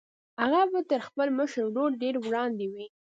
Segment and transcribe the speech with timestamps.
[0.41, 2.85] هغه به تر خپل مشر ورور ډېر وړاندې وي